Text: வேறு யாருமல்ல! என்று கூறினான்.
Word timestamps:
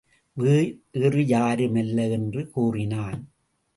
வேறு 0.37 1.21
யாருமல்ல! 1.27 2.11
என்று 2.11 2.49
கூறினான். 2.49 3.19